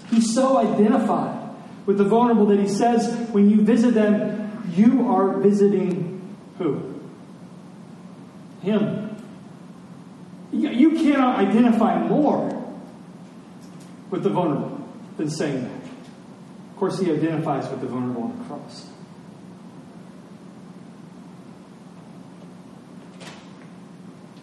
[0.09, 5.37] He's so identified with the vulnerable that he says, when you visit them, you are
[5.37, 6.88] visiting who?
[8.61, 9.09] Him.
[10.51, 12.59] You cannot identify more
[14.09, 15.89] with the vulnerable than saying that.
[16.71, 18.87] Of course, he identifies with the vulnerable on the cross.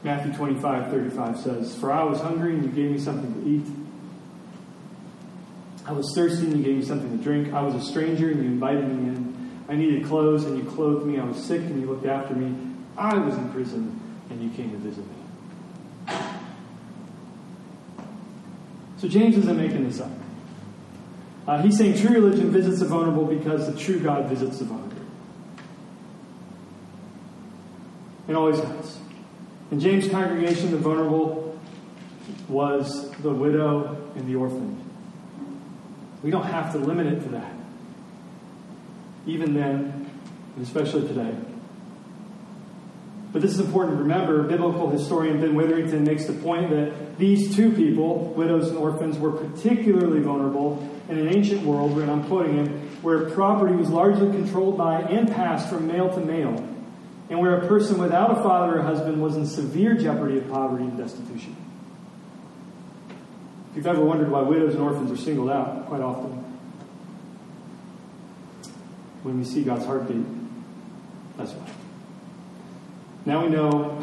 [0.04, 3.66] Matthew 25, 35 says, For I was hungry and you gave me something to eat.
[5.84, 7.52] I was thirsty and you gave me something to drink.
[7.52, 9.64] I was a stranger and you invited me in.
[9.68, 11.18] I needed clothes and you clothed me.
[11.18, 12.54] I was sick and you looked after me.
[12.96, 16.16] I was in prison and you came to visit me.
[18.98, 20.10] So James isn't making this up.
[21.46, 24.96] Uh, he's saying true religion visits the vulnerable because the true God visits the vulnerable.
[28.28, 28.98] It always has.
[29.70, 31.58] In James' congregation, the vulnerable
[32.48, 34.82] was the widow and the orphan.
[36.22, 37.52] We don't have to limit it to that.
[39.26, 40.10] Even then,
[40.56, 41.36] and especially today.
[43.36, 44.44] But this is important to remember.
[44.44, 49.30] Biblical historian Ben Witherington makes the point that these two people, widows and orphans, were
[49.30, 54.78] particularly vulnerable in an ancient world, and I'm quoting him, where property was largely controlled
[54.78, 56.66] by and passed from male to male,
[57.28, 60.84] and where a person without a father or husband was in severe jeopardy of poverty
[60.84, 61.54] and destitution.
[63.72, 66.42] If you've ever wondered why widows and orphans are singled out, quite often,
[69.24, 70.24] when we see God's heartbeat,
[71.36, 71.70] that's why.
[73.26, 74.00] Now we know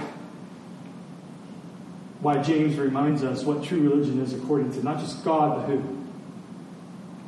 [2.19, 5.81] why James reminds us what true religion is according to not just God, but who.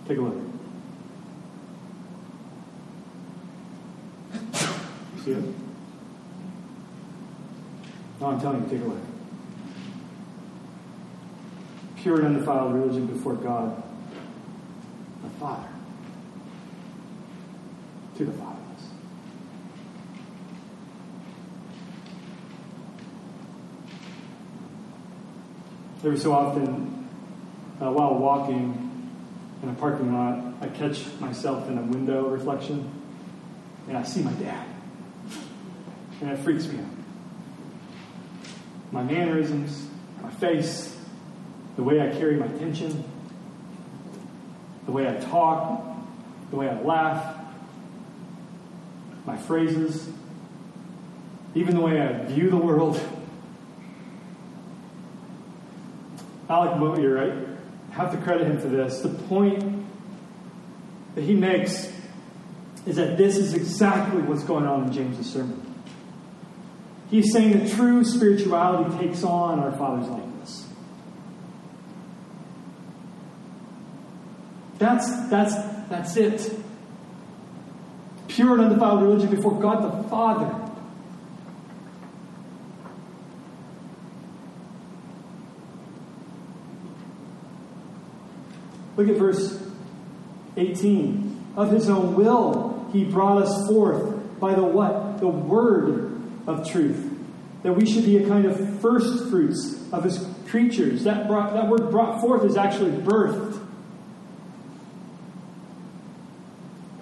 [0.07, 0.35] Take a look.
[5.23, 5.43] See it?
[8.19, 8.99] No, I'm telling you, take a look.
[11.95, 13.81] Pure and undefiled religion before God,
[15.23, 15.67] the Father.
[18.17, 18.54] To the Father.
[26.05, 27.09] Every so often,
[27.81, 29.09] uh, while walking
[29.63, 32.87] in a parking lot, I catch myself in a window reflection
[33.87, 34.67] and I see my dad.
[36.21, 36.85] And it freaks me out.
[38.91, 39.87] My mannerisms,
[40.21, 40.95] my face,
[41.75, 43.03] the way I carry my tension,
[44.85, 45.83] the way I talk,
[46.51, 47.35] the way I laugh,
[49.25, 50.07] my phrases,
[51.55, 53.01] even the way I view the world.
[56.49, 57.33] Alec right?
[57.91, 59.01] I have to credit him for this.
[59.01, 59.85] The point
[61.15, 61.91] that he makes
[62.85, 65.61] is that this is exactly what's going on in James's sermon.
[67.09, 70.67] He's saying that true spirituality takes on our Father's likeness.
[74.77, 75.55] That's, that's,
[75.89, 76.59] that's it.
[78.27, 80.64] Pure and undefiled religion before God the Father.
[88.97, 89.61] Look at verse
[90.57, 91.53] 18.
[91.57, 95.19] Of his own will, he brought us forth by the what?
[95.19, 97.11] The word of truth.
[97.63, 101.03] That we should be a kind of first fruits of his creatures.
[101.03, 103.61] That, brought, that word brought forth is actually birthed.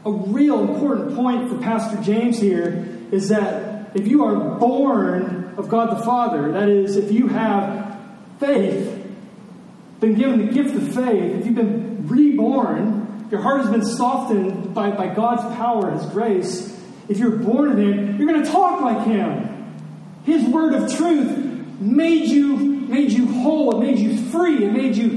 [0.06, 5.70] A real important point for Pastor James here is that if you are born of
[5.70, 7.98] God the Father, that is, if you have
[8.40, 9.02] faith,
[10.00, 14.74] been given the gift of faith, if you've been reborn, your heart has been softened
[14.74, 16.80] by, by God's power, and His grace,
[17.10, 19.50] if you're born of Him, you're going to talk like Him.
[20.24, 21.38] His word of truth
[21.80, 25.10] made you, made you whole, it made you free, it made you,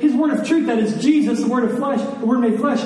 [0.00, 2.80] His word of truth, that is Jesus, the word of flesh, the word made flesh,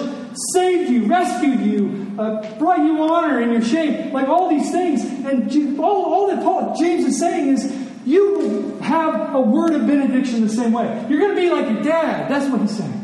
[0.52, 5.02] saved you, rescued you, uh, brought you honor in your shame, like all these things.
[5.02, 10.40] And all, all that Paul, James is saying is, you have a word of benediction
[10.40, 10.86] the same way.
[11.10, 12.30] You're going to be like your dad.
[12.30, 12.97] That's what he's saying.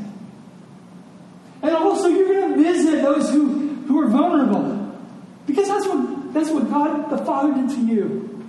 [1.65, 3.49] And also, you're going to visit those who,
[3.87, 5.01] who are vulnerable.
[5.47, 8.47] Because that's what, that's what God the Father did to you.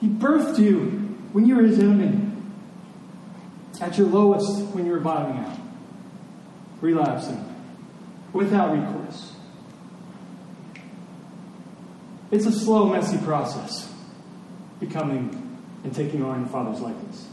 [0.00, 0.78] He birthed you
[1.32, 2.30] when you were his enemy.
[3.82, 5.58] At your lowest, when you were bottoming out.
[6.80, 7.54] Relapsing.
[8.32, 9.34] Without recourse.
[12.30, 13.92] It's a slow, messy process.
[14.80, 17.28] Becoming and taking on the Father's likeness.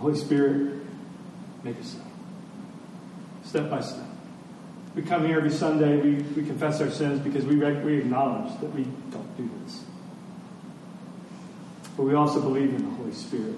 [0.00, 0.82] Holy Spirit,
[1.64, 2.09] make us so.
[3.50, 4.04] Step by step.
[4.94, 8.72] We come here every Sunday, we, we confess our sins because we, we acknowledge that
[8.72, 9.82] we don't do this.
[11.96, 13.56] But we also believe in the Holy Spirit.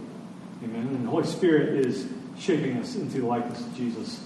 [0.64, 0.86] Amen.
[0.86, 4.24] And the Holy Spirit is shaping us into the likeness of Jesus,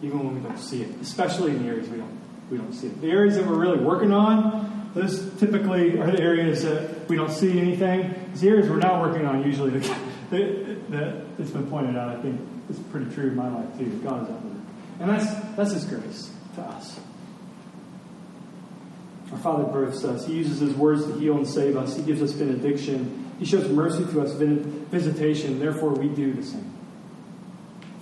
[0.00, 2.86] even when we don't see it, especially in the areas we don't, we don't see
[2.86, 2.98] it.
[3.02, 7.30] The areas that we're really working on, those typically are the areas that we don't
[7.30, 8.14] see anything.
[8.36, 9.78] The areas we're not working on usually
[10.30, 12.40] that, it's been pointed out, I think
[12.70, 14.00] it's pretty true in my life too.
[14.02, 14.63] God is at work.
[15.00, 17.00] And that's, that's His grace to us.
[19.32, 20.26] Our Father births us.
[20.26, 21.96] He uses His words to heal and save us.
[21.96, 23.32] He gives us benediction.
[23.38, 25.58] He shows mercy to us, visitation.
[25.58, 26.72] Therefore, we do the same.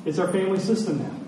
[0.05, 1.23] It's our family system now.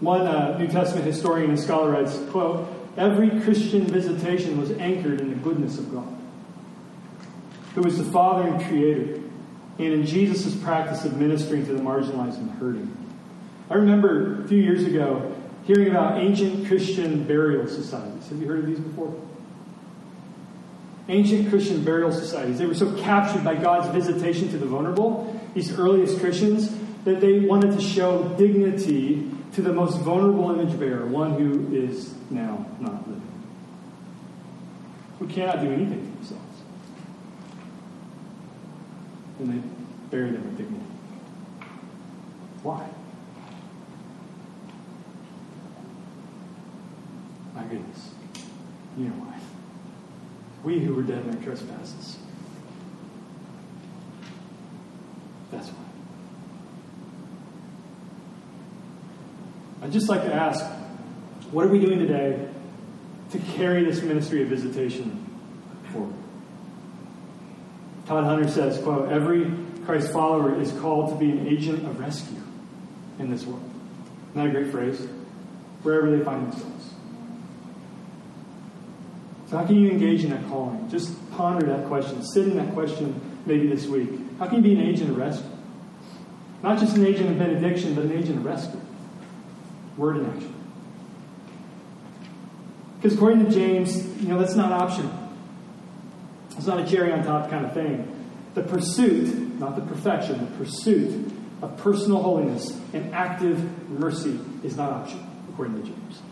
[0.00, 2.66] One uh, New Testament historian and scholar writes, quote,
[2.96, 6.18] Every Christian visitation was anchored in the goodness of God,
[7.74, 9.19] who is the Father and Creator,
[9.80, 12.94] and in Jesus' practice of ministering to the marginalized and hurting.
[13.70, 18.28] I remember a few years ago hearing about ancient Christian burial societies.
[18.28, 19.14] Have you heard of these before?
[21.08, 22.58] Ancient Christian burial societies.
[22.58, 27.40] They were so captured by God's visitation to the vulnerable, these earliest Christians, that they
[27.40, 33.08] wanted to show dignity to the most vulnerable image bearer, one who is now not
[33.08, 33.22] living.
[35.18, 36.49] Who cannot do anything for themselves.
[39.40, 39.68] And they
[40.10, 40.84] bury them with dignity.
[42.62, 42.86] Why?
[47.54, 48.10] My goodness.
[48.98, 49.40] You know why.
[50.62, 52.18] We who were dead in our trespasses.
[55.50, 55.84] That's why.
[59.86, 60.62] I'd just like to ask
[61.50, 62.46] what are we doing today
[63.30, 65.26] to carry this ministry of visitation
[65.92, 66.12] forward?
[68.10, 69.48] Todd Hunter says, quote, every
[69.86, 72.42] Christ follower is called to be an agent of rescue
[73.20, 73.62] in this world.
[74.30, 75.06] Isn't that a great phrase?
[75.84, 76.90] Wherever they find themselves.
[79.48, 80.90] So, how can you engage in that calling?
[80.90, 82.24] Just ponder that question.
[82.24, 83.14] Sit in that question
[83.46, 84.10] maybe this week.
[84.40, 85.48] How can you be an agent of rescue?
[86.64, 88.80] Not just an agent of benediction, but an agent of rescue.
[89.96, 90.54] Word and action.
[92.96, 95.19] Because according to James, you know, that's not optional.
[96.56, 98.16] It's not a cherry on top kind of thing.
[98.54, 101.32] The pursuit, not the perfection, the pursuit
[101.62, 106.22] of personal holiness and active mercy is not optional, according to James.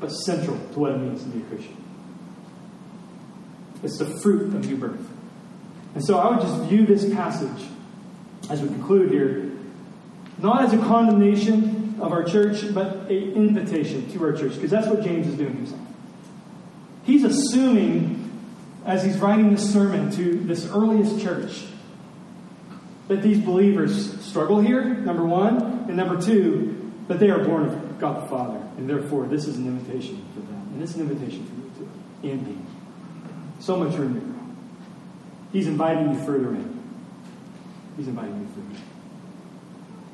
[0.00, 1.84] But central to what it means to be a Christian.
[3.82, 5.08] It's the fruit of new birth.
[5.94, 7.66] And so I would just view this passage
[8.50, 9.50] as we conclude here,
[10.38, 14.86] not as a condemnation of our church, but an invitation to our church, because that's
[14.86, 15.80] what James is doing himself.
[17.08, 18.30] He's assuming,
[18.84, 21.64] as he's writing this sermon to this earliest church,
[23.08, 27.98] that these believers struggle here, number one, and number two, that they are born of
[27.98, 31.46] God the Father, and therefore this is an invitation for them, and it's an invitation
[31.46, 32.58] for you too, and me.
[33.58, 34.34] So much room to grow.
[35.50, 36.78] He's inviting you further in.
[37.96, 38.82] He's inviting you further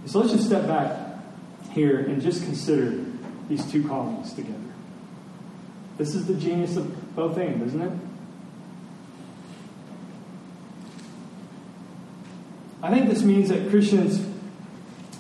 [0.05, 0.09] in.
[0.09, 1.19] So let's just step back
[1.73, 3.05] here and just consider
[3.49, 4.61] these two callings together.
[5.97, 7.93] This is the genius of both aims, isn't it?
[12.83, 14.35] I think this means that Christians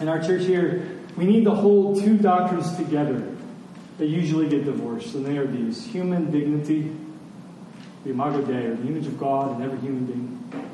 [0.00, 3.26] in our church here, we need to hold two doctrines together
[3.98, 6.94] that usually get divorced, and they are these human dignity,
[8.02, 10.68] the imago Dei, or the image of God in every human being,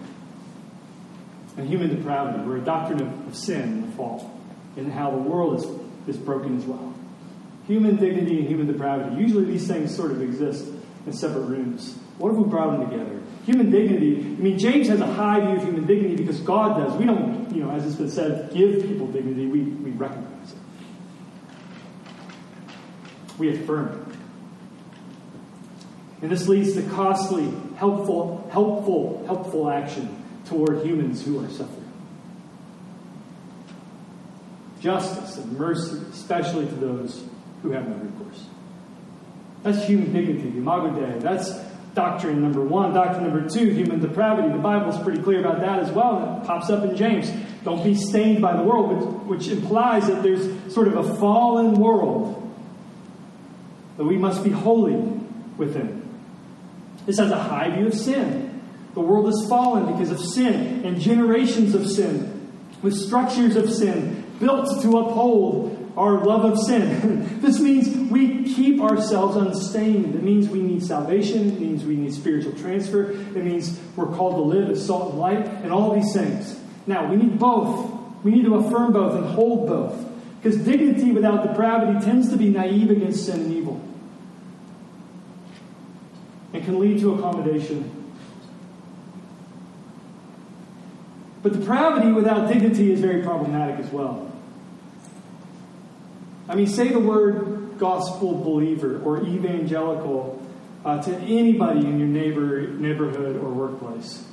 [1.57, 4.41] and human depravity, or a doctrine of, of sin and fall,
[4.77, 6.90] and how the world is, is broken as well.
[7.71, 9.15] Human dignity and human depravity.
[9.23, 10.67] Usually these things sort of exist
[11.07, 11.97] in separate rooms.
[12.19, 13.21] What if we brought them together?
[13.47, 16.93] Human dignity, I mean, James has a high view of human dignity because God does.
[16.97, 20.59] We don't, you know, as it's been said, give people dignity, we, we recognize it.
[23.39, 24.17] We affirm it.
[26.23, 31.89] And this leads to costly, helpful, helpful, helpful action toward humans who are suffering.
[34.81, 37.25] Justice and mercy, especially to those
[37.63, 38.47] who have no recourse.
[39.63, 41.19] That's human dignity, Imago Dei.
[41.19, 41.53] That's
[41.95, 42.95] doctrine number one.
[42.95, 44.49] Doctrine number two, human depravity.
[44.49, 47.31] The Bible's pretty clear about that as well, it pops up in James.
[47.65, 51.75] Don't be stained by the world, which, which implies that there's sort of a fallen
[51.75, 52.37] world
[53.99, 54.95] that we must be holy
[55.59, 56.09] within.
[57.05, 58.63] This has a high view of sin.
[58.95, 62.51] The world is fallen because of sin and generations of sin,
[62.83, 67.41] with structures of sin built to uphold our love of sin.
[67.41, 70.15] this means we keep ourselves unstained.
[70.15, 71.49] It means we need salvation.
[71.49, 73.11] It means we need spiritual transfer.
[73.11, 76.59] It means we're called to live as salt and light, and all these things.
[76.87, 77.91] Now, we need both.
[78.25, 80.07] We need to affirm both and hold both.
[80.41, 83.81] Because dignity without depravity tends to be naive against sin and evil.
[86.53, 88.01] And can lead to accommodation.
[91.43, 94.30] But depravity without dignity is very problematic as well.
[96.51, 100.45] I mean, say the word gospel believer or evangelical
[100.85, 104.25] uh, to anybody in your neighbor, neighborhood or workplace.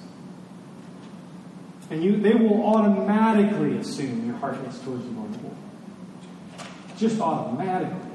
[1.91, 5.55] And you, they will automatically assume your heart is towards the Lord.
[6.97, 8.09] Just automatically.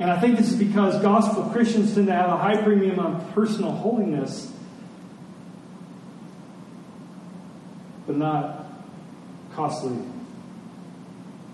[0.00, 3.32] And I think this is because gospel Christians tend to have a high premium on
[3.32, 4.52] personal holiness,
[8.08, 8.63] but not
[9.54, 9.96] costly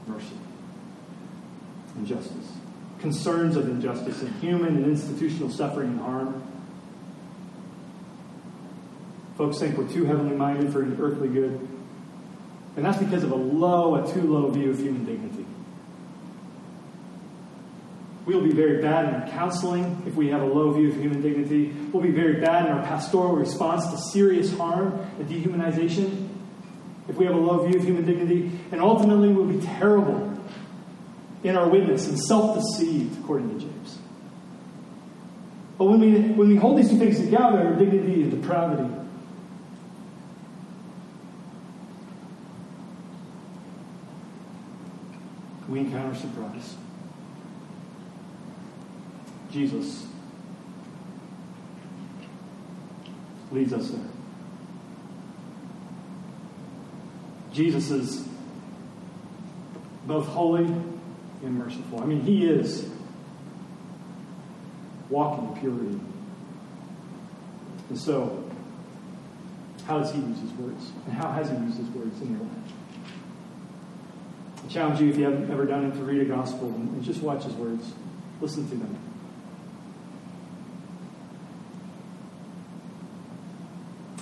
[0.06, 0.36] mercy
[1.96, 2.52] and justice,
[3.00, 6.42] concerns of injustice and human and institutional suffering and harm.
[9.36, 11.68] Folks think we're too heavenly minded for any earthly good.
[12.76, 15.44] And that's because of a low, a too low view of human dignity.
[18.26, 21.20] We'll be very bad in our counseling if we have a low view of human
[21.20, 21.74] dignity.
[21.92, 26.28] We'll be very bad in our pastoral response to serious harm and dehumanization
[27.10, 30.38] if we have a low view of human dignity, and ultimately we'll be terrible
[31.42, 33.98] in our witness and self deceived, according to James.
[35.76, 38.94] But when we, when we hold these two things together, dignity and depravity,
[45.68, 46.76] we encounter surprise.
[49.50, 50.06] Jesus
[53.50, 54.19] leads us there.
[57.52, 58.28] Jesus is
[60.06, 62.00] both holy and merciful.
[62.00, 62.88] I mean, he is
[65.08, 66.00] walking in purity.
[67.88, 68.44] And so,
[69.86, 70.92] how does he use his words?
[71.06, 72.72] And how has he used his words in your life?
[74.64, 77.22] I challenge you, if you haven't ever done it, to read a gospel and just
[77.22, 77.92] watch his words.
[78.40, 78.98] Listen to them.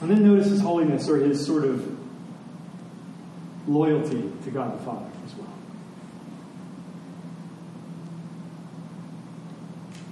[0.01, 1.98] And then notice his holiness or his sort of
[3.69, 5.53] loyalty to God the Father as well.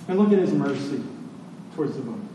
[0.08, 1.02] And look at his mercy
[1.74, 2.28] towards the woman.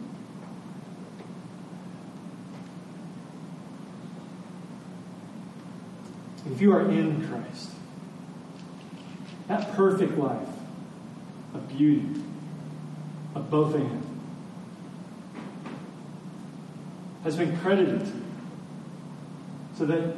[6.52, 7.70] If you are in Christ,
[9.48, 10.48] that perfect life
[11.54, 12.10] of beauty,
[13.36, 14.04] of both and,
[17.24, 18.26] has been credited to you
[19.78, 20.16] so that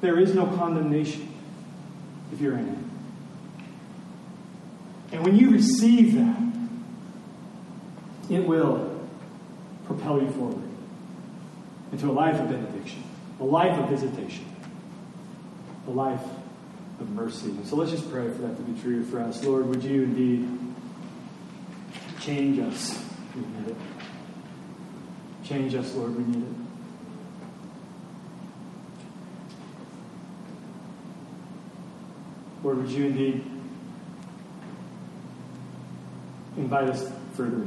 [0.00, 1.32] there is no condemnation
[2.32, 2.78] if you're in it.
[5.12, 6.36] And when you receive that,
[8.28, 9.00] it will
[9.86, 10.62] propel you forward
[11.92, 13.02] into a life of benediction,
[13.40, 14.44] a life of visitation,
[15.86, 16.22] a life
[17.00, 17.54] of mercy.
[17.64, 19.44] So let's just pray for that to be true for us.
[19.44, 20.48] Lord, would you indeed
[22.20, 23.02] change us?
[23.34, 23.76] We need it.
[25.44, 26.65] Change us, Lord, we need it.
[32.66, 33.44] Lord, would you indeed
[36.56, 37.64] invite us further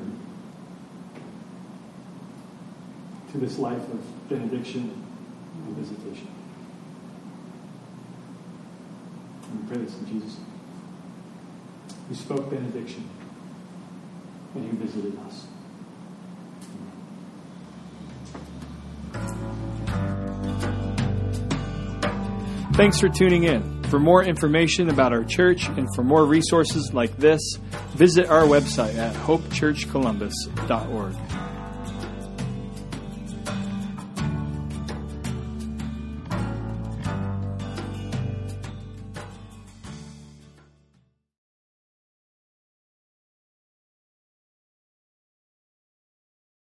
[3.32, 5.02] to this life of benediction
[5.66, 6.28] and visitation?
[9.50, 10.36] And we pray this in Jesus'.
[12.10, 13.10] You spoke benediction
[14.54, 15.48] and you visited us.
[22.74, 23.79] Thanks for tuning in.
[23.90, 27.42] For more information about our church and for more resources like this,
[27.96, 31.16] visit our website at hopechurchcolumbus.org.